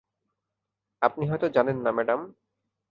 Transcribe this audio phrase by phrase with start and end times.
[1.01, 2.19] আপনি হয়তো জানেন না, ম্যাডাম।